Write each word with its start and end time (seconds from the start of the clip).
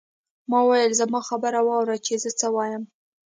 ما 0.49 0.59
وویل 0.63 0.91
زما 1.01 1.19
خبره 1.29 1.59
واورئ 1.67 1.99
چې 2.05 2.13
زه 2.23 2.29
څه 2.39 2.47
وایم. 2.55 2.83